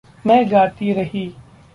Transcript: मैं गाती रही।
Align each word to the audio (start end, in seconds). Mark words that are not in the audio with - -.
मैं 0.27 0.51
गाती 0.51 0.93
रही। 0.93 1.33